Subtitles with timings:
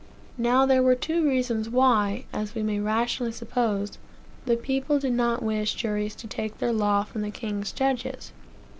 [0.39, 3.99] Now there were two reasons why, as we may rationally suppose,
[4.47, 8.31] the people did not wish juries to take their law from the king's judges.